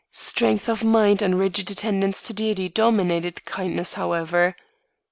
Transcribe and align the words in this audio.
Strength 0.09 0.67
of 0.67 0.83
mind 0.83 1.21
and 1.21 1.37
rigid 1.37 1.69
attendance 1.69 2.23
to 2.23 2.33
duty 2.33 2.67
dominated 2.67 3.35
the 3.35 3.41
kindness, 3.41 3.93
however. 3.93 4.55